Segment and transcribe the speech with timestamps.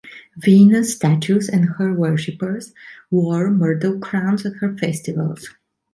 [0.35, 2.73] Venus' statues, and her worshipers,
[3.11, 5.47] wore myrtle crowns at her festivals.